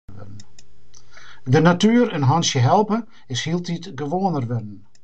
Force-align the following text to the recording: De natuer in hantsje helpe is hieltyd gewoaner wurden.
De 1.53 1.59
natuer 1.59 2.11
in 2.13 2.27
hantsje 2.31 2.59
helpe 2.67 2.97
is 3.33 3.43
hieltyd 3.45 3.85
gewoaner 3.99 4.45
wurden. 4.49 4.73